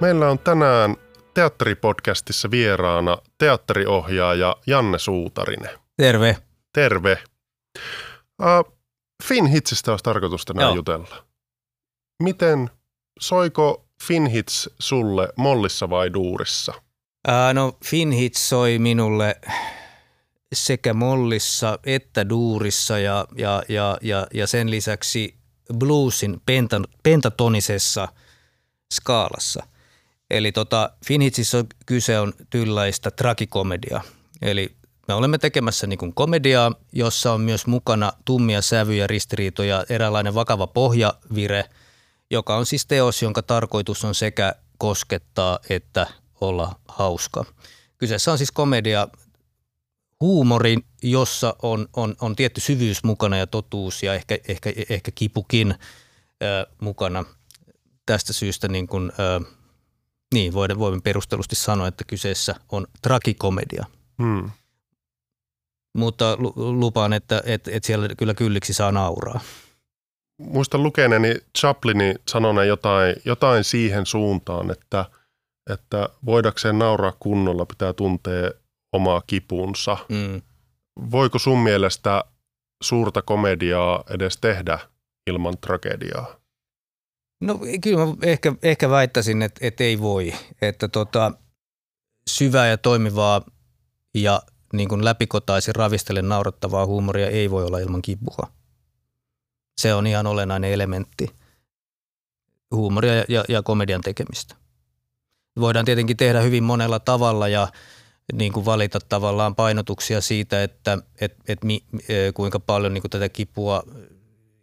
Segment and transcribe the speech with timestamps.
[0.00, 0.96] Meillä on tänään
[1.34, 5.78] teatteripodcastissa vieraana teatteriohjaaja Janne Suutarinen.
[5.96, 6.36] Terve.
[6.72, 7.18] Terve.
[8.42, 8.76] Uh,
[9.24, 10.74] Finhitsistä olisi tarkoitus tänään Joo.
[10.74, 11.24] jutella.
[12.22, 12.70] Miten,
[13.20, 16.72] soiko Finhits sulle mollissa vai duurissa?
[17.28, 19.40] Ää, no Finhits soi minulle
[20.52, 25.34] sekä mollissa että duurissa ja, ja, ja, ja, ja sen lisäksi
[25.78, 28.08] bluesin penta, pentatonisessa
[28.94, 29.66] skaalassa.
[30.30, 34.00] Eli tota, Finhitsissä kyse on tylläistä trakikomedia.
[34.42, 34.76] Eli
[35.08, 41.64] me olemme tekemässä niin komediaa, jossa on myös mukana tummia sävyjä, ristiriitoja, eräänlainen vakava pohjavire,
[42.30, 46.06] joka on siis teos, jonka tarkoitus on sekä koskettaa että
[46.40, 47.44] olla hauska.
[47.98, 49.08] Kyseessä on siis komedia
[50.20, 55.74] huumori, jossa on, on, on tietty syvyys mukana ja totuus ja ehkä, ehkä, ehkä kipukin
[56.42, 57.24] ö, mukana.
[58.06, 59.40] Tästä syystä niin kuin, ö,
[60.34, 63.84] niin, voimme perustellusti sanoa, että kyseessä on trakikomedia.
[64.22, 64.50] Hmm.
[65.98, 69.40] Mutta lu- lupaan, että et, et siellä kyllä kylliksi saa nauraa.
[70.42, 75.04] Muistan lukeneeni Chaplinin sanoneen jotain, jotain siihen suuntaan, että,
[75.70, 78.50] että voidakseen nauraa kunnolla pitää tuntea
[78.92, 79.96] omaa kipunsa.
[80.08, 80.42] Mm.
[81.10, 82.24] Voiko sun mielestä
[82.82, 84.78] suurta komediaa edes tehdä
[85.26, 86.45] ilman tragediaa?
[87.40, 90.32] No kyllä mä ehkä, ehkä väittäisin, että, että ei voi.
[90.62, 91.32] Että tota,
[92.30, 93.42] syvää ja toimivaa
[94.14, 98.52] ja niin kuin läpikotaisin ravistellen naurattavaa huumoria ei voi olla ilman kipua.
[99.80, 101.30] Se on ihan olennainen elementti
[102.70, 104.54] huumoria ja, ja, ja komedian tekemistä.
[105.60, 107.68] Voidaan tietenkin tehdä hyvin monella tavalla ja
[108.32, 113.10] niin kuin valita tavallaan painotuksia siitä, että et, et mi, eh, kuinka paljon niin kuin
[113.10, 113.82] tätä kipua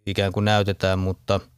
[0.06, 1.40] ikään kuin näytetään, mutta–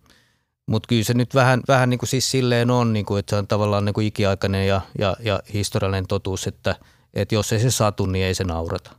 [0.68, 3.36] mutta kyllä se nyt vähän, vähän niin kuin siis silleen on, niin kuin, että se
[3.36, 6.76] on tavallaan niin kuin ikiaikainen ja, ja, ja historiallinen totuus, että,
[7.14, 8.96] että jos ei se satu, niin ei se naurata.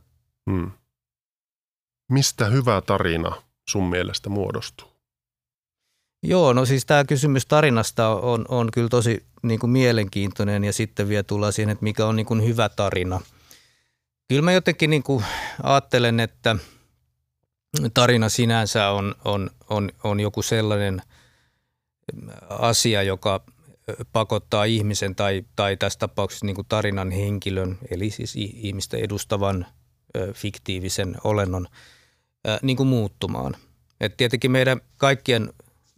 [0.51, 0.71] Hmm.
[2.11, 4.87] Mistä hyvä tarina sun mielestä muodostuu?
[6.23, 11.09] Joo, no siis tämä kysymys tarinasta on, on kyllä tosi niin kuin mielenkiintoinen ja sitten
[11.09, 13.21] vielä tullaan siihen, että mikä on niin kuin hyvä tarina.
[14.27, 15.25] Kyllä mä jotenkin niin kuin
[15.63, 16.55] ajattelen, että
[17.93, 21.01] tarina sinänsä on, on, on, on joku sellainen
[22.49, 23.43] asia, joka
[24.11, 29.65] pakottaa ihmisen tai, tai tässä tapauksessa niin kuin tarinan henkilön, eli siis ihmistä edustavan
[30.33, 31.67] fiktiivisen olennon
[32.61, 33.55] niin kuin muuttumaan.
[33.99, 35.53] Et tietenkin meidän kaikkien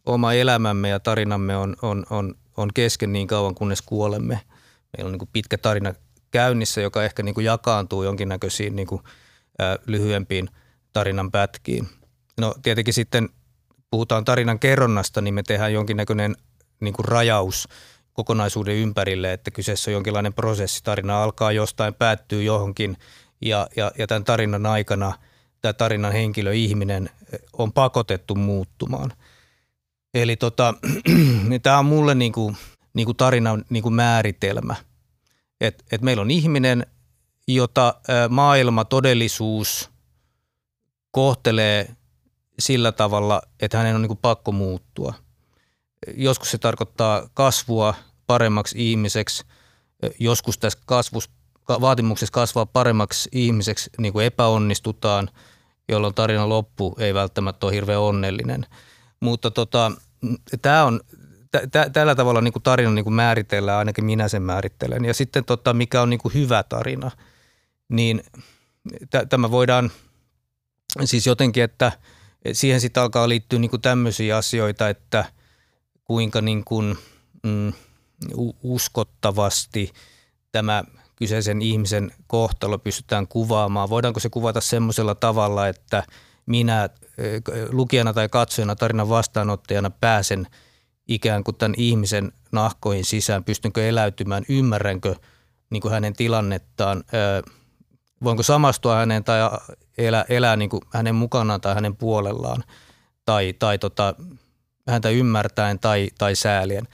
[0.05, 4.39] oma elämämme ja tarinamme on, on, on, on kesken niin kauan, kunnes kuolemme.
[4.97, 5.93] Meillä on niin kuin pitkä tarina
[6.31, 9.01] käynnissä, joka ehkä niin kuin jakaantuu jonkinnäköisiin niin kuin,
[9.85, 10.49] lyhyempiin
[10.93, 11.87] tarinan pätkiin.
[12.37, 13.29] No tietenkin sitten
[13.91, 16.35] puhutaan tarinan kerronnasta, niin me tehdään jonkinnäköinen
[16.79, 17.67] niin kuin rajaus
[18.13, 20.83] kokonaisuuden ympärille, että kyseessä on jonkinlainen prosessi.
[20.83, 22.97] Tarina alkaa jostain, päättyy johonkin
[23.41, 25.13] ja, ja, ja tämän tarinan aikana
[25.61, 27.09] tämä tarinan henkilö, ihminen
[27.53, 29.13] on pakotettu muuttumaan.
[30.13, 30.73] Eli tota,
[31.49, 32.57] niin tämä on mulle niin kuin,
[32.93, 34.75] niin kuin tarinan niin kuin määritelmä.
[35.61, 36.85] Et, et meillä on ihminen,
[37.47, 37.95] jota
[38.29, 39.89] maailma, todellisuus
[41.11, 41.95] kohtelee
[42.59, 45.13] sillä tavalla, että hänen on niin kuin pakko muuttua.
[46.15, 47.93] Joskus se tarkoittaa kasvua
[48.27, 49.43] paremmaksi ihmiseksi,
[50.19, 51.29] joskus tässä kasvus,
[51.69, 55.29] vaatimuksessa kasvaa paremmaksi ihmiseksi niin kuin epäonnistutaan,
[55.89, 58.65] jolloin tarina loppu ei välttämättä ole hirveän onnellinen.
[59.19, 59.91] Mutta tota,
[60.61, 60.99] tämä on,
[61.51, 65.05] t- t- tällä tavalla niin kuin tarina niin kuin määritellään, ainakin minä sen määrittelen.
[65.05, 67.11] Ja sitten tota, mikä on niin kuin hyvä tarina,
[67.89, 68.23] niin
[69.09, 69.91] t- tämä voidaan
[71.05, 71.91] siis jotenkin, että–
[72.53, 75.25] siihen sitten alkaa liittyä niin tämmöisiä asioita, että
[76.03, 76.97] kuinka niin kuin,
[77.43, 77.73] mm,
[78.63, 79.93] uskottavasti
[80.51, 80.83] tämä
[81.15, 83.89] kyseisen ihmisen kohtalo pystytään kuvaamaan.
[83.89, 86.03] Voidaanko se kuvata semmoisella tavalla, että
[86.45, 86.89] minä
[87.71, 90.47] lukijana tai katsojana, tarinan vastaanottajana pääsen
[91.07, 95.15] ikään kuin tämän ihmisen nahkoihin sisään, pystynkö eläytymään, ymmärränkö
[95.69, 97.03] niin kuin hänen tilannettaan,
[98.23, 99.39] voinko samastua häneen tai
[99.97, 102.63] elää, elää niin kuin hänen mukanaan tai hänen puolellaan
[103.25, 104.15] tai, tai tota,
[104.89, 106.87] häntä ymmärtäen tai, tai säälien.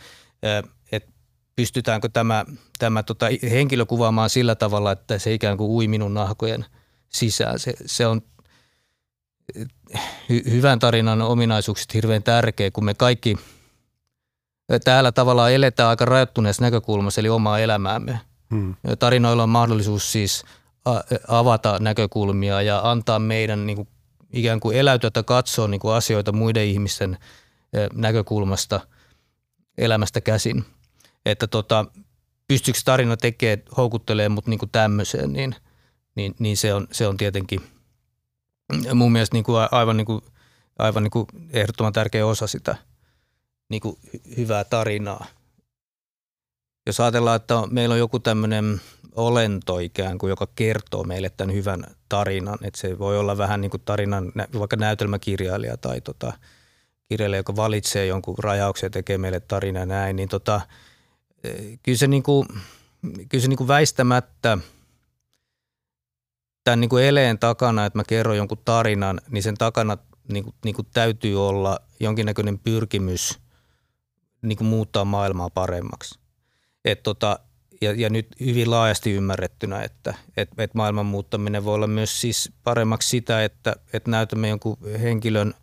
[0.92, 1.10] Et
[1.56, 2.46] pystytäänkö tämä,
[2.80, 6.66] tämä tota henkilö kuvaamaan sillä tavalla, että se ikään kuin ui minun nahkojen
[7.10, 7.60] sisään.
[7.60, 8.22] Se, se on
[10.30, 13.36] hy, hyvän tarinan ominaisuuksista hirveän tärkeä, kun me kaikki
[14.84, 18.20] täällä tavallaan eletään aika rajoittuneessa näkökulmassa, eli omaa elämäämme.
[18.50, 18.76] Hmm.
[19.00, 20.44] Tarinoilla on mahdollisuus siis–
[21.28, 23.88] avata näkökulmia ja antaa meidän niin kuin,
[24.34, 27.18] ikään kuin eläytyä tai katsoa niin kuin asioita muiden ihmisten
[27.94, 28.80] näkökulmasta
[29.78, 30.66] elämästä käsin.
[31.26, 31.86] että tota,
[32.48, 35.56] pystyykö tarina tekemään, houkuttelee mut niin kuin tämmöiseen, niin,
[36.16, 37.62] niin, niin se, on, se on tietenkin
[38.94, 40.22] mun mielestä niin kuin aivan, niin kuin,
[40.80, 42.76] aivan niin kuin ehdottoman tärkeä osa sitä
[43.70, 43.98] niin kuin
[44.38, 45.26] hyvää tarinaa.
[46.86, 48.82] Jos ajatellaan, että meillä on joku tämmöinen
[49.16, 53.72] olento ikään kuin, joka kertoo meille tämän hyvän tarinan, että se voi olla vähän niin
[53.72, 56.34] kuin tarinan, vaikka näytelmäkirjailija tai tota,
[57.10, 60.62] kirjailija, joka valitsee jonkun rajauksen ja tekee meille tarina näin, niin tota,
[61.84, 62.48] kyllä se, niin kuin,
[63.30, 64.58] kyllä se niin kuin väistämättä
[66.64, 69.98] tämän niin kuin eleen takana, että mä kerron jonkun tarinan, niin sen takana
[70.32, 73.40] niin kuin, niin kuin täytyy olla jonkinnäköinen pyrkimys
[74.42, 76.25] niin kuin muuttaa maailmaa paremmaksi.
[76.86, 77.40] Et tota,
[77.82, 82.52] ja, ja nyt hyvin laajasti ymmärrettynä, että et, et maailman muuttaminen voi olla myös siis
[82.64, 85.54] paremmaksi sitä, että et näytämme jonkun henkilön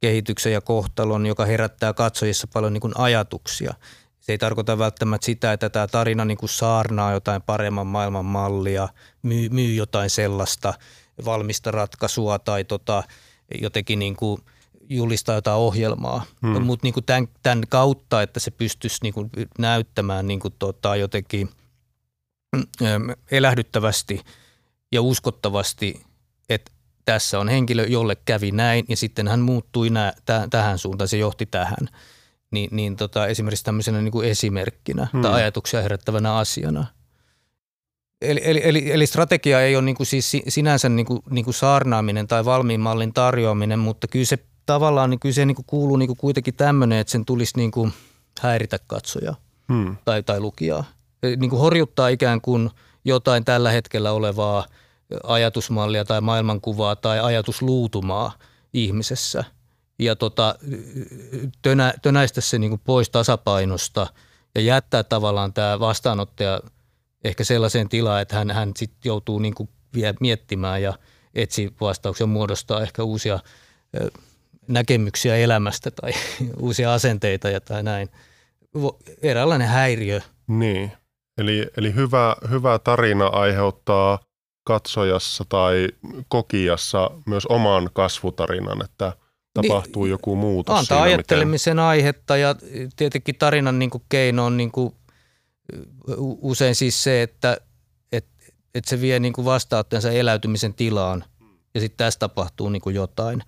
[0.00, 3.74] kehityksen ja kohtalon, joka herättää katsojissa paljon niin kuin ajatuksia.
[4.20, 8.88] Se ei tarkoita välttämättä sitä, että tämä tarina niin kuin saarnaa jotain paremman maailman mallia,
[9.22, 10.74] myy, myy jotain sellaista
[11.24, 13.02] valmista ratkaisua tai tota,
[13.60, 14.40] jotenkin niin kuin
[14.88, 16.22] julistaa jotain ohjelmaa.
[16.42, 16.62] Hmm.
[16.62, 21.48] Mutta niin tämän, tämän kautta, että se pystyisi niin kuin näyttämään niin kuin tota, jotenkin
[22.56, 22.62] mm,
[23.30, 24.20] elähdyttävästi
[24.92, 26.02] ja uskottavasti,
[26.48, 26.72] että
[27.04, 31.16] tässä on henkilö, jolle kävi näin ja sitten hän muuttui nä, täh, tähän suuntaan, se
[31.16, 31.88] johti tähän–
[32.50, 35.22] niin, niin tota, esimerkiksi tämmöisenä niin kuin esimerkkinä hmm.
[35.22, 36.86] tai ajatuksia herättävänä asiana.
[38.22, 41.54] Eli, eli, eli, eli strategia ei ole niin kuin siis sinänsä niin kuin, niin kuin
[41.54, 45.96] saarnaaminen tai valmiin mallin tarjoaminen, mutta kyllä se tavallaan niin kyllä se niin kuin kuuluu
[45.96, 47.92] niin kuin kuitenkin tämmöinen, että sen tulisi niin kuin
[48.40, 49.34] häiritä katsoja
[49.72, 49.96] hmm.
[50.04, 50.84] tai, tai lukijaa.
[51.22, 52.70] Niin kuin horjuttaa ikään kuin
[53.04, 54.66] jotain tällä hetkellä olevaa
[55.24, 58.32] ajatusmallia tai maailmankuvaa tai ajatusluutumaa
[58.72, 59.44] ihmisessä–
[59.98, 60.58] ja tota,
[61.62, 64.06] tönä, tönäistä se niin pois tasapainosta
[64.54, 66.60] ja jättää tavallaan tämä vastaanottaja
[67.24, 70.94] ehkä sellaiseen tilaan, että hän, hän sit joutuu niin kuin vielä miettimään ja
[71.34, 73.38] etsi vastauksia muodostaa ehkä uusia
[74.68, 76.12] näkemyksiä elämästä tai
[76.60, 78.08] uusia asenteita ja tai näin.
[79.22, 80.20] Eräänlainen häiriö.
[80.46, 80.92] Niin,
[81.38, 84.18] eli, eli hyvä, hyvä tarina aiheuttaa
[84.64, 85.88] katsojassa tai
[86.28, 89.12] kokijassa myös oman kasvutarinan, että–
[89.62, 90.78] tapahtuu niin, joku muutos.
[90.78, 91.84] Antaa siinä, ajattelemisen miten...
[91.84, 92.54] aihetta ja
[92.96, 94.94] tietenkin tarinan niin keino on niin kuin
[96.40, 97.56] usein siis se, että
[98.12, 98.26] et,
[98.74, 101.24] et se vie niin kuin vastaanottajansa eläytymisen tilaan
[101.74, 103.42] ja sitten tässä tapahtuu niin jotain,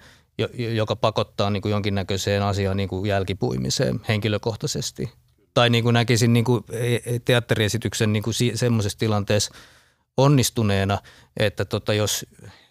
[0.75, 5.11] joka pakottaa niin kuin jonkinnäköiseen asiaan niin kuin jälkipuimiseen henkilökohtaisesti.
[5.55, 9.55] Tai niin kuin näkisin niin kuin e, e, teatteriesityksen niin kuin semmoisessa tilanteessa
[10.17, 10.99] onnistuneena,
[11.37, 12.27] että tota, jos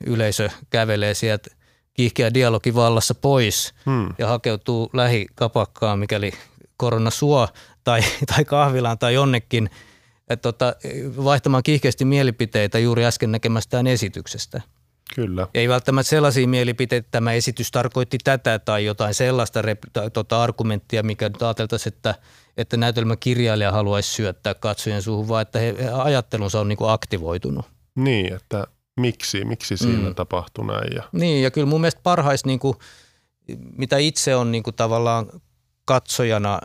[0.06, 1.50] yleisö kävelee sieltä
[1.94, 4.10] kiihkeä dialogi vallassa pois hmm.
[4.18, 6.32] ja hakeutuu lähikapakkaan, mikäli
[6.78, 7.48] korona suo
[7.84, 8.02] tai,
[8.36, 9.70] tai kahvilaan tai jonnekin,
[10.30, 10.76] että tota,
[11.24, 14.62] vaihtamaan kiihkeästi mielipiteitä juuri äsken näkemästään esityksestä.
[15.16, 15.48] Kyllä.
[15.54, 20.44] Ei välttämättä sellaisia mielipiteitä, että tämä esitys tarkoitti tätä tai jotain sellaista rep- tai, tota,
[20.44, 22.16] argumenttia, mikä nyt ajateltaisiin, että,
[22.58, 27.66] että näytelmäkirjailija haluaisi syöttää katsojen suuhun, vaan että he, ajattelunsa on niin kuin aktivoitunut.
[27.96, 28.68] Niin, että
[29.00, 30.16] miksi, miksi siinä mm.
[30.16, 30.96] tapahtui näin.
[30.96, 31.04] Ja.
[31.12, 32.78] Niin ja kyllä mun mielestä parhais, niin kuin,
[33.78, 35.28] mitä itse on niin kuin tavallaan
[35.86, 36.62] katsojana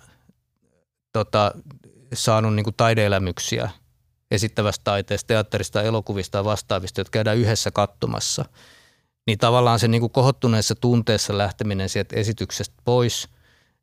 [1.13, 1.53] tota,
[2.15, 3.71] saanut niin kuin taideelämyksiä
[4.33, 8.45] esittävästä taiteesta, teatterista, elokuvista ja vastaavista, jotka käydään yhdessä katsomassa,
[9.27, 13.29] niin tavallaan se niin kuin kohottuneessa tunteessa lähteminen sieltä esityksestä pois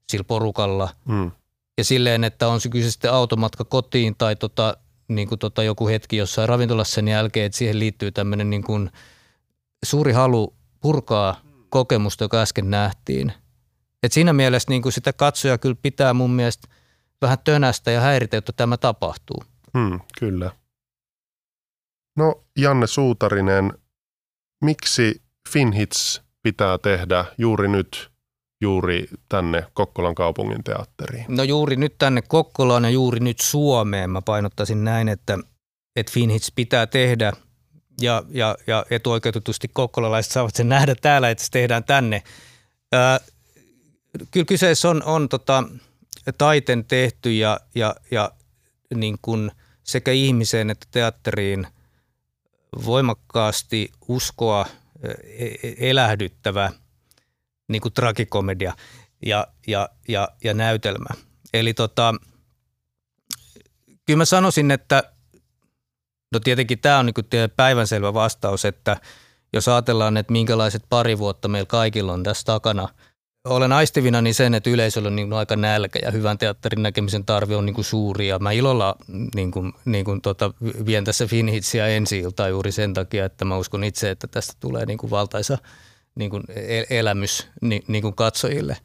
[0.10, 1.32] sillä porukalla mm.
[1.78, 4.78] ja silleen, että on se kyse sitten automatka kotiin tai tota,
[5.08, 8.92] niin kuin tota joku hetki jossain ravintolassa sen jälkeen, että siihen liittyy tämmöinen niin kuin
[9.86, 13.34] suuri halu purkaa kokemusta, joka äsken nähtiin.
[14.04, 16.68] Et siinä mielessä niin kuin sitä katsoja kyllä pitää mun mielestä
[17.22, 19.44] vähän tönästä ja häiritä, että tämä tapahtuu.
[19.78, 20.52] Hmm, kyllä.
[22.18, 23.74] No Janne Suutarinen,
[24.64, 28.12] miksi Finhits pitää tehdä juuri nyt
[28.62, 31.26] juuri tänne Kokkolan kaupungin teatteriin?
[31.28, 34.10] No juuri nyt tänne Kokkolaan ja juuri nyt Suomeen.
[34.10, 35.38] Mä painottaisin näin, että,
[35.96, 37.34] että Finhits pitää tehdä
[38.02, 42.24] ja, ja, ja etuoikeutetusti kokkolalaiset saavat sen nähdä täällä, että se tehdään tänne.
[42.92, 43.20] Ää,
[44.32, 45.64] kyllä kyseessä on, on tota,
[46.38, 48.32] taiten tehty ja, ja, ja
[48.96, 49.52] niin kuin
[49.84, 51.68] sekä ihmiseen että teatteriin
[52.86, 54.66] voimakkaasti uskoa
[55.04, 55.12] e,
[55.46, 56.72] e, elähdyttävä–
[57.70, 58.74] niin kuin tragikomedia
[59.26, 61.10] ja, ja, ja, ja näytelmä.
[61.54, 62.16] Eli tota,
[64.06, 65.04] kyllä mä sanoisin, että
[66.34, 68.98] no tietenkin tämä on niin päivänselvä vastaus, että
[69.54, 72.88] jos ajatellaan, että minkälaiset pari vuotta meillä kaikilla on tässä takana,
[73.46, 77.56] olen aistivina niin sen, että yleisöllä on niin aika nälkä ja hyvän teatterin näkemisen tarve
[77.56, 78.28] on niin kuin suuri.
[78.28, 78.96] Ja mä ilolla
[79.36, 80.54] niin kuin, niin kuin tota,
[80.86, 84.98] vien tässä Finhitsiä ensi juuri sen takia, että mä uskon itse, että tästä tulee niin
[84.98, 85.58] kuin valtaisa
[86.16, 86.44] niin kuin
[86.90, 88.78] elämys niin, niin kuin katsojille.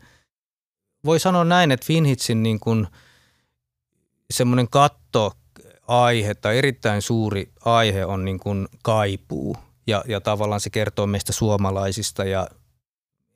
[1.04, 2.86] Voi sanoa näin, että Finhitsin niin kuin
[4.30, 5.32] semmoinen katto
[5.88, 9.56] aihe tai erittäin suuri aihe on niin kuin kaipuu
[9.86, 12.48] ja, ja tavallaan se kertoo meistä suomalaisista ja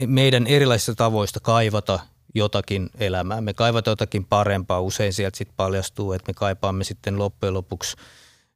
[0.07, 2.01] meidän erilaisista tavoista kaivata
[2.35, 3.41] jotakin elämää.
[3.41, 4.81] Me kaivataan jotakin parempaa.
[4.81, 7.97] Usein sieltä sitten paljastuu, että me kaipaamme sitten loppujen lopuksi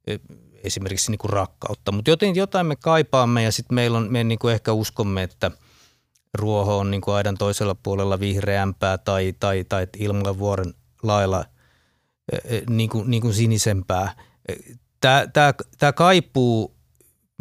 [0.07, 0.17] e,
[0.65, 1.93] esimerkiksi niin kuin rakkautta.
[1.93, 5.51] Mutta jotain, jotain me kaipaamme ja sitten meillä on, me niin kuin ehkä uskomme, että
[6.35, 11.45] ruoho on niin kuin aidan toisella puolella vihreämpää tai, tai, tai ilmavuoren lailla
[12.71, 14.15] niin kuin, niin kuin sinisempää.
[15.01, 16.75] Tämä, tämä, tämä kaipuu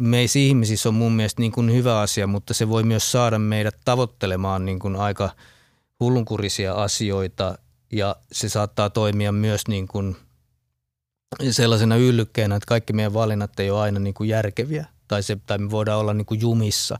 [0.02, 3.76] meissä ihmisissä on mun mielestä niin kuin hyvä asia, mutta se voi myös saada meidät
[3.84, 5.30] tavoittelemaan niin kuin aika
[6.00, 7.58] hullunkurisia asioita.
[7.92, 10.16] Ja se saattaa toimia myös niin kuin
[11.50, 14.86] sellaisena yllykkeenä, että kaikki meidän valinnat ei ole aina niin kuin järkeviä.
[15.08, 16.98] Tai, se, tai me voidaan olla niin kuin jumissa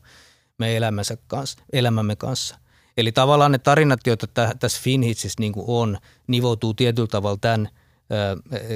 [0.59, 2.59] meidän elämänsä kanssa, elämämme kanssa.
[2.97, 4.26] Eli tavallaan ne tarinat, joita
[4.61, 7.68] tässä Finhitsissä niin kuin on, nivoutuu tietyllä tavalla tämän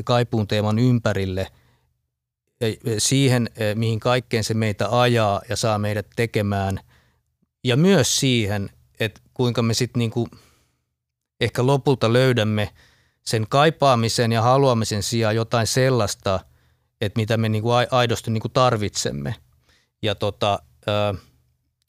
[0.05, 1.47] kaipuun teeman ympärille–
[2.99, 6.81] siihen, mihin kaikkeen se meitä ajaa ja saa meidät tekemään.
[7.65, 8.71] Ja myös siihen,
[9.01, 10.29] että kuinka me sitten niinku
[11.41, 12.71] ehkä lopulta löydämme
[13.23, 16.41] sen kaipaamisen ja haluamisen sijaan jotain sellaista,
[17.01, 19.35] että mitä me niinku aidosti niinku tarvitsemme.
[20.03, 20.59] Ja, tota,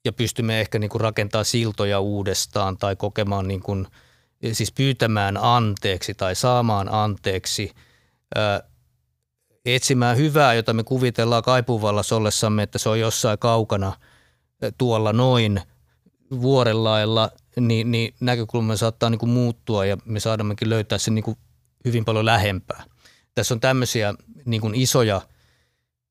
[0.05, 3.85] ja pystymme ehkä niinku rakentaa siltoja uudestaan tai kokemaan, niinku,
[4.51, 7.71] siis pyytämään anteeksi tai saamaan anteeksi–
[9.75, 13.93] etsimään hyvää, jota me kuvitellaan kaipuvallassa ollessamme, että se on jossain kaukana
[14.61, 15.61] eh, tuolla noin
[16.31, 21.37] vuorellailla, niin, niin näkökulma saattaa niin kuin muuttua ja me saadammekin löytää sen niin kuin
[21.85, 22.83] hyvin paljon lähempää.
[23.35, 24.13] Tässä on tämmöisiä
[24.45, 25.21] niin kuin isoja,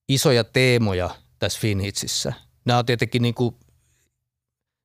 [0.09, 2.33] isoja teemoja tässä Finhitsissä.
[2.65, 3.57] Nämä on tietenkin niin kuin,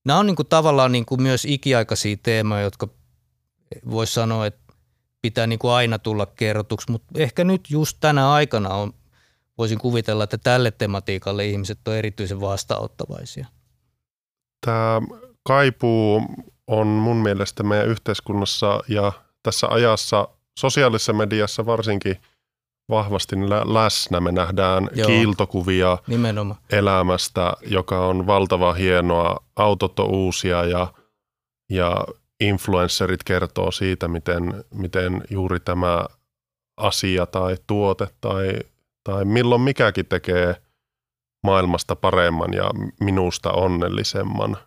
[0.05, 2.87] nämä on niin kuin tavallaan niin kuin myös ikiaikaisia teemoja, jotka
[3.91, 4.70] voisi sanoa, että
[5.21, 8.93] pitää niin kuin aina tulla kerrotuksi, mutta ehkä nyt just tänä aikana on,
[9.57, 13.45] voisin kuvitella, että tälle tematiikalle ihmiset on erityisen vastaanottavaisia.
[14.65, 15.01] Tämä
[15.43, 16.21] kaipuu
[16.67, 19.11] on mun mielestä meidän yhteiskunnassa ja
[19.43, 20.27] tässä ajassa
[20.59, 22.17] sosiaalisessa mediassa varsinkin
[22.89, 23.35] vahvasti
[23.65, 24.19] läsnä.
[24.19, 26.59] Me nähdään Joo, kiiltokuvia nimenomaan.
[26.71, 29.43] elämästä, joka on valtava hienoa.
[29.55, 30.93] Autot on uusia ja,
[31.69, 32.05] ja
[32.41, 36.05] influencerit kertoo siitä, miten, miten juuri tämä
[36.77, 38.53] asia tai tuote tai,
[39.03, 40.55] tai milloin mikäkin tekee
[41.43, 44.57] maailmasta paremman ja minusta onnellisemman.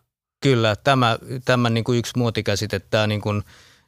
[0.42, 3.42] Kyllä, tämä, tämä niin kuin yksi muotikäsite, tämä niin kuin,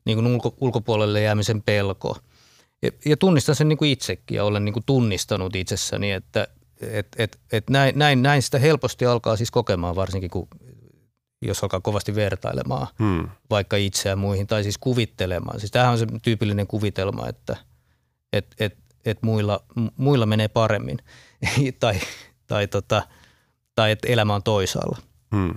[0.05, 2.19] niin kuin ulko, ulkopuolelle jäämisen pelko.
[2.83, 6.49] Ja, ja tunnistan sen niin kuin itsekin ja olen niin kuin tunnistanut itsessäni, että
[6.81, 10.49] et, et, et näin, näin, näin sitä helposti alkaa siis kokemaan, varsinkin kun
[11.43, 13.29] jos alkaa kovasti vertailemaan hmm.
[13.51, 15.61] vaikka itseään muihin tai siis kuvittelemaan.
[15.61, 17.57] Siis tämähän on se tyypillinen kuvitelma, että
[18.33, 19.65] et, et, et muilla,
[19.97, 20.99] muilla menee paremmin
[21.81, 22.01] tai,
[22.47, 23.03] tai, tota,
[23.75, 24.99] tai että elämä on toisaalla.
[25.37, 25.55] Hmm.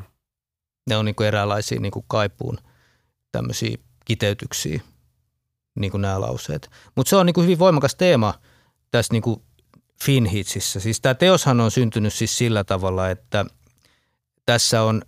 [0.89, 2.57] Ne on niin eräänlaisia niin kaipuun
[3.31, 4.81] tämmöisiä kiteytyksiä,
[5.79, 6.69] niin kuin nämä lauseet.
[6.95, 8.33] Mutta se on niin hyvin voimakas teema
[8.91, 9.23] tässä niin
[10.03, 10.79] Finhitsissä.
[10.79, 13.45] Siis tämä teoshan on syntynyt siis sillä tavalla, että
[14.49, 15.01] tässä on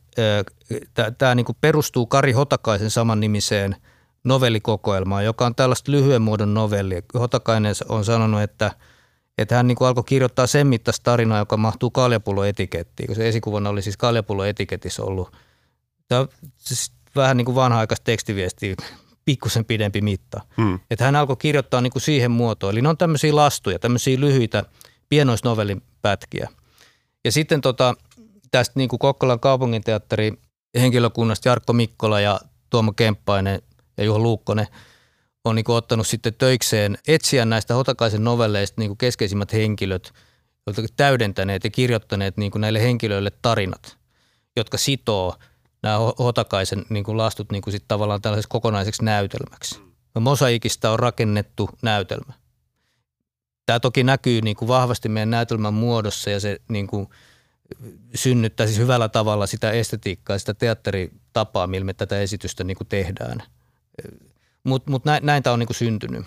[1.18, 3.76] tämä niinku perustuu Kari Hotakaisen samannimiseen
[4.24, 7.04] novellikokoelmaan, joka on tällaista lyhyen muodon novelli.
[7.14, 8.72] Hotakainen on sanonut, että,
[9.38, 13.82] että hän niinku alkoi kirjoittaa sen mittaista tarinaa, joka mahtuu kaljapulloetikettiin, kun se esikuvana oli
[13.82, 15.36] siis kaljapulloetiketissä ollut.
[16.08, 18.76] Tämä on siis vähän niin kuin vanha-aikaista tekstiviestiä,
[19.26, 20.42] pikkusen pidempi mitta.
[20.58, 20.80] Hmm.
[20.92, 22.72] Että hän alkoi kirjoittaa niin kuin siihen muotoon.
[22.72, 24.64] Eli ne on tämmöisiä lastuja, tämmöisiä lyhyitä
[25.10, 26.50] pienoisnovellin pätkiä.
[27.26, 27.96] Ja sitten tota,
[28.52, 30.34] tästä niin kuin Kokkolan kaupunginteatteri
[30.80, 32.40] henkilökunnasta Jarkko Mikkola ja
[32.70, 33.62] Tuomo Kemppainen
[33.98, 34.68] ja Juho Luukkonen
[35.46, 40.14] on niin kuin ottanut sitten töikseen etsiä näistä Hotakaisen novelleista niin kuin keskeisimmät henkilöt,
[40.68, 43.98] jotka täydentäneet ja kirjoittaneet niin kuin näille henkilöille tarinat,
[44.56, 45.36] jotka sitoo
[45.84, 49.82] nämä Hotakaisen niin kuin lastut niin kuin sit tavallaan tällaiseksi kokonaiseksi näytelmäksi.
[50.20, 52.34] Mosaikista on rakennettu näytelmä.
[53.66, 57.08] Tämä toki näkyy niin kuin vahvasti meidän näytelmän muodossa ja se niin kuin–
[58.16, 63.44] synnyttää siis hyvällä tavalla sitä estetiikkaa, sitä teatteritapaa, millä me tätä esitystä niin kuin tehdään.
[64.64, 66.26] Mutta mut näin, näin tämä on niin kuin syntynyt.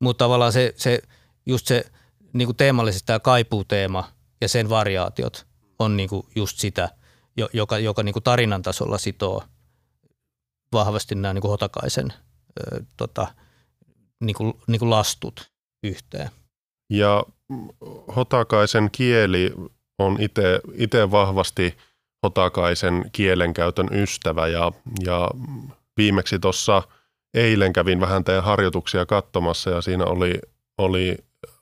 [0.00, 1.02] Mutta tavallaan se, se,
[1.46, 1.84] just se
[2.32, 5.46] niin kuin teemallisesti tämä kaipuuteema ja sen variaatiot
[5.78, 6.88] on niin kuin just sitä,
[7.52, 9.44] joka, joka niin kuin tarinan tasolla sitoo
[10.72, 13.26] vahvasti nämä niin kuin Hotakaisen ö, tota,
[14.20, 15.50] niin kuin, niin kuin lastut
[15.82, 16.30] yhteen.
[16.90, 17.24] Ja
[18.16, 19.54] Hotakaisen kieli
[19.98, 20.18] on
[20.74, 21.74] itse vahvasti
[22.22, 24.72] Hotakaisen kielenkäytön ystävä ja,
[25.04, 25.30] ja
[25.96, 26.82] viimeksi tuossa
[27.34, 30.34] eilen kävin vähän teidän harjoituksia katsomassa ja siinä oli,
[30.78, 31.18] oli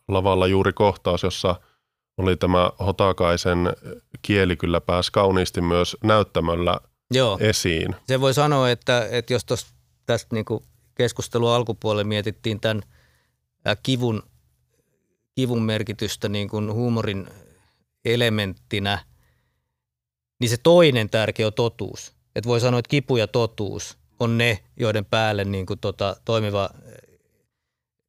[0.09, 1.57] lavalla juuri kohtaus, jossa
[2.19, 3.73] oli tämä Hotakaisen
[4.23, 7.39] kieli kyllä pääsi kauniisti myös näyttämöllä Joo.
[7.41, 7.97] esiin.
[8.07, 9.67] Se voi sanoa, että, että jos tos,
[10.07, 10.45] tästä niin
[10.95, 12.83] keskustelun alkupuolella mietittiin tämän
[13.83, 14.23] kivun,
[15.35, 17.27] kivun merkitystä niin kuin huumorin
[18.05, 18.99] elementtinä,
[20.41, 22.13] niin se toinen tärkeä on totuus.
[22.37, 26.71] Että voi sanoa, että kipu ja totuus on ne, joiden päälle niin kuin tota, toimiva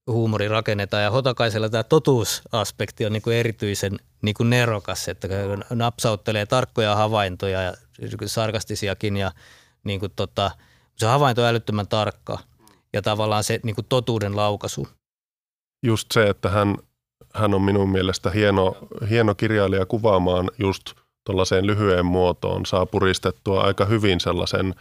[0.07, 1.03] huumori rakennetaan.
[1.03, 5.27] Ja Hotakaisella tämä totuusaspekti on niin kuin erityisen niin kuin nerokas, että
[5.69, 7.73] napsauttelee tarkkoja havaintoja ja
[8.25, 9.31] sarkastisiakin ja
[9.83, 10.51] niin kuin tota,
[10.95, 12.39] se havainto on älyttömän tarkka
[12.93, 14.87] ja tavallaan se niin kuin totuuden laukaisu.
[15.85, 16.77] Just se, että hän,
[17.35, 18.77] hän on minun mielestä hieno,
[19.09, 20.93] hieno kirjailija kuvaamaan just
[21.25, 24.75] tuollaiseen lyhyen muotoon, saa puristettua aika hyvin sellaisen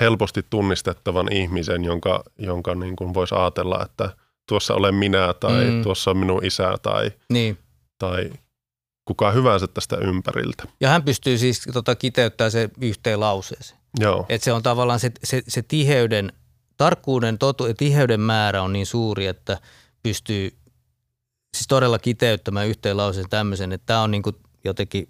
[0.00, 4.10] helposti tunnistettavan ihmisen, jonka, jonka niin kuin voisi ajatella, että
[4.48, 5.82] tuossa olen minä tai mm.
[5.82, 7.58] tuossa on minun isä tai, niin.
[7.98, 8.30] tai
[9.04, 10.64] kuka hyvänsä tästä ympäriltä.
[10.80, 13.80] Ja hän pystyy siis tota, kiteyttämään se yhteen lauseeseen.
[14.00, 14.26] Joo.
[14.28, 16.32] Et se on tavallaan se, se, se tiheyden,
[16.76, 19.58] tarkkuuden, totu, tiheyden määrä on niin suuri, että
[20.02, 20.52] pystyy
[21.56, 25.08] siis todella kiteyttämään yhteen lauseeseen tämmöisen, että tämä on niin kuin jotenkin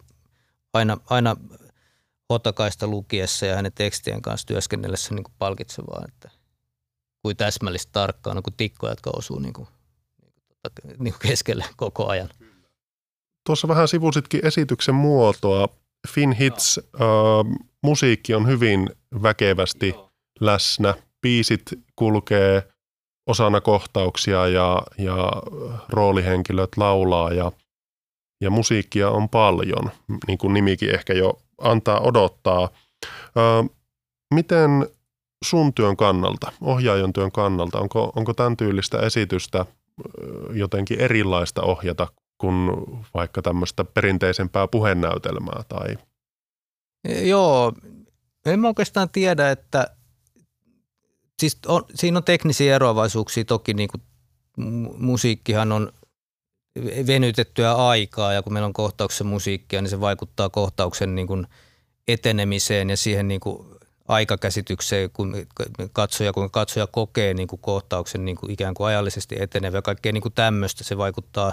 [0.73, 1.37] aina, aina
[2.31, 6.31] Hotakaista lukiessa ja hänen tekstien kanssa työskennellessä niin kuin palkitsevaa, että
[7.23, 9.69] kuin täsmällistä tarkkaan, kuin tikkoja, jotka osuu niin kuin,
[10.99, 12.29] niin kuin keskelle koko ajan.
[13.47, 15.69] Tuossa vähän sivusitkin esityksen muotoa.
[16.39, 17.03] Hits äh,
[17.83, 18.91] musiikki on hyvin
[19.23, 19.95] väkevästi
[20.41, 20.95] läsnä.
[21.23, 21.63] Biisit
[21.97, 22.69] kulkee
[23.27, 25.33] osana kohtauksia ja, ja
[25.89, 27.53] roolihenkilöt laulaa ja,
[28.41, 29.91] ja musiikkia on paljon,
[30.27, 32.69] niin kuin nimikin ehkä jo antaa odottaa.
[33.05, 33.71] Äh,
[34.35, 34.71] miten
[35.45, 39.67] sun työn kannalta, ohjaajan työn kannalta, onko, onko tämän tyylistä esitystä
[40.53, 42.09] jotenkin erilaista ohjata
[42.39, 42.71] kuin
[43.15, 45.63] vaikka tämmöistä perinteisempää puhenäytelmää?
[45.69, 45.99] Tai?
[47.23, 47.73] Joo,
[48.47, 49.96] en mä oikeastaan tiedä, että
[51.41, 54.03] siis on, siinä on teknisiä eroavaisuuksia toki, niin kuin
[54.99, 55.93] musiikkihan on
[57.07, 61.47] venytettyä aikaa ja kun meillä on kohtauksen musiikkia, niin se vaikuttaa kohtauksen niin kuin
[62.09, 63.69] etenemiseen ja siihen niin kuin
[64.09, 65.37] aikakäsitykseen, kun
[65.93, 70.13] katsoja, kun katsoja kokee niin kuin kohtauksen niin kuin ikään kuin ajallisesti etenevä ja kaikkea
[70.13, 70.85] niin kuin tämmöistä.
[70.85, 71.53] Se vaikuttaa,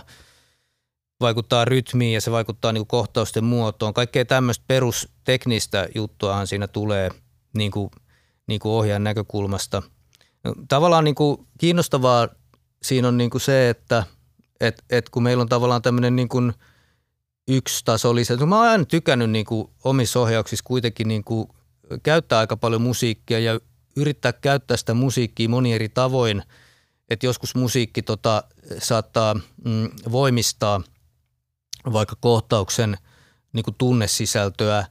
[1.22, 3.94] vaikuttaa rytmiin ja se vaikuttaa niin kuin kohtausten muotoon.
[3.94, 7.10] Kaikkea tämmöistä perusteknistä juttuahan siinä tulee
[7.58, 7.90] niin kuin,
[8.48, 9.84] niin kuin ohjaajan näkökulmasta.
[10.68, 12.28] Tavallaan niin kuin kiinnostavaa
[12.84, 14.04] siinä on niin kuin se, että
[14.60, 16.54] et, et kun meillä on tavallaan tämmöinen niin kuin
[17.48, 18.38] yksi taso lisää.
[18.38, 21.48] Mä oon aina tykännyt niin kuin omissa ohjauksissa kuitenkin niin kuin–
[22.04, 23.60] käyttää aika paljon musiikkia ja
[23.96, 26.44] yrittää käyttää sitä musiikkia moni eri tavoin.
[27.10, 28.44] Että joskus musiikki tota,
[28.80, 30.82] saattaa mm, voimistaa
[31.94, 32.98] vaikka kohtauksen
[33.54, 34.86] niin kuin tunnesisältöä,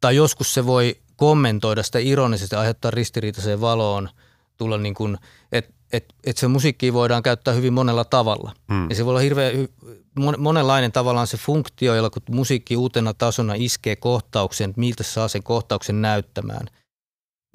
[0.00, 4.08] tai joskus se voi kommentoida sitä ironisesti, aiheuttaa ristiriitaiseen valoon,
[4.56, 5.18] tulla niin kuin,
[5.52, 8.52] että et, et se musiikki voidaan käyttää hyvin monella tavalla.
[8.72, 8.90] Hmm.
[8.90, 9.68] Ja se voi olla hirveän
[10.38, 16.02] monenlainen tavallaan se funktio, jolla kun musiikki uutena tasona iskee kohtauksen, miltä saa sen kohtauksen
[16.02, 16.66] näyttämään.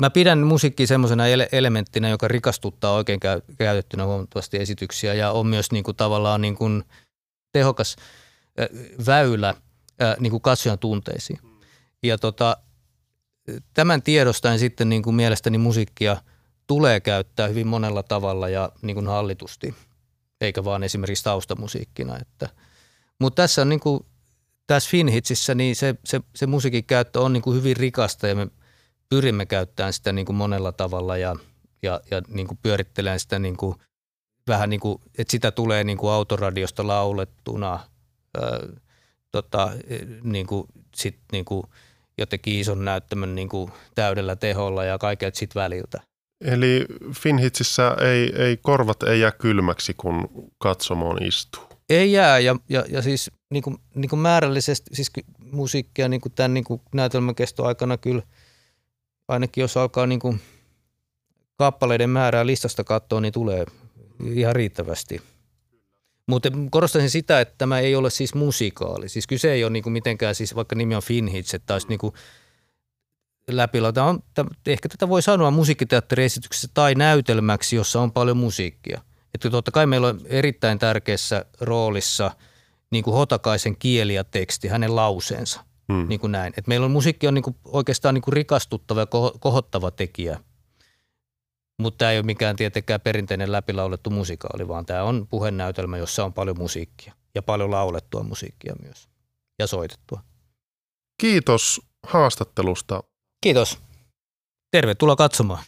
[0.01, 5.47] Mä pidän musiikkia semmoisena ele- elementtinä, joka rikastuttaa oikein käy- käytettynä huomattavasti esityksiä ja on
[5.47, 6.83] myös niin kuin tavallaan niin kuin
[7.51, 7.95] tehokas
[9.05, 9.53] väylä
[10.19, 11.39] niin kuin katsojan tunteisiin.
[12.03, 12.57] Ja tota,
[13.73, 16.17] tämän tiedostaen sitten niin kuin mielestäni musiikkia–
[16.67, 19.75] tulee käyttää hyvin monella tavalla ja niin kuin hallitusti,
[20.41, 22.17] eikä vaan esimerkiksi taustamusiikkina.
[22.19, 22.49] Että.
[23.19, 24.05] Mutta tässä on niin kuin,
[24.67, 28.47] tässä Finhitsissä niin se, se, se musiikin käyttö on niin kuin hyvin rikasta ja me
[29.09, 31.35] pyrimme käyttämään sitä niin kuin monella tavalla ja,
[31.81, 33.75] ja, ja niin kuin pyörittelemään sitä niin kuin,
[34.47, 37.79] vähän niin kuin, että sitä tulee niin kuin autoradiosta laulettuna
[38.41, 38.59] ää,
[39.31, 39.71] tota,
[40.23, 41.63] niin kuin, sit niin kuin
[42.17, 46.01] jotenkin ison näyttämön niin kuin täydellä teholla ja kaiket sit väliltä.
[46.41, 51.63] Eli Finhitsissä ei, ei korvat ei jää kylmäksi, kun katsomoon istuu.
[51.89, 56.31] Ei jää ja, ja, ja siis niin kuin, niin kuin määrällisesti siis musiikkia niin kuin
[56.31, 58.21] tämän niin kuin näytelmän kestoaikana kyllä
[59.27, 60.41] ainakin jos alkaa niin kuin
[61.57, 63.65] kappaleiden määrää listasta katsoa, niin tulee
[64.33, 65.21] ihan riittävästi.
[66.27, 69.09] Mutta korostaisin sitä, että tämä ei ole siis musikaali.
[69.09, 71.99] Siis kyse ei ole niin kuin mitenkään, siis vaikka nimi on Finhits, että olisi niin
[71.99, 72.13] kuin
[73.47, 74.03] läpilauta.
[74.03, 74.19] On,
[74.67, 79.01] ehkä tätä voi sanoa musiikkiteatteriesityksessä tai näytelmäksi, jossa on paljon musiikkia.
[79.33, 82.31] Että totta kai meillä on erittäin tärkeässä roolissa
[82.91, 85.61] niin kuin Hotakaisen kieli ja teksti, hänen lauseensa.
[85.93, 86.05] Hmm.
[86.09, 86.53] Niin kuin näin.
[86.57, 89.07] Et meillä on musiikki on niin kuin oikeastaan niin kuin rikastuttava ja
[89.39, 90.39] kohottava tekijä.
[91.77, 96.33] Mutta tämä ei ole mikään tietenkään perinteinen läpilaulettu musikaali, vaan tämä on puhenäytelmä, jossa on
[96.33, 99.09] paljon musiikkia ja paljon laulettua musiikkia myös
[99.59, 100.21] ja soitettua.
[101.21, 103.03] Kiitos haastattelusta.
[103.41, 103.79] Kiitos.
[104.71, 105.63] Tervetuloa katsomaan.